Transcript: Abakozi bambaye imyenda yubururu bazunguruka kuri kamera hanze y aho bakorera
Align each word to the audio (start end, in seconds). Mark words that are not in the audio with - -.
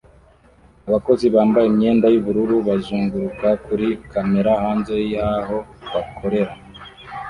Abakozi 0.87 1.25
bambaye 1.35 1.67
imyenda 1.69 2.05
yubururu 2.13 2.55
bazunguruka 2.67 3.47
kuri 3.65 3.87
kamera 4.11 4.51
hanze 4.63 4.95
y 5.11 5.15
aho 5.31 5.57
bakorera 5.93 6.53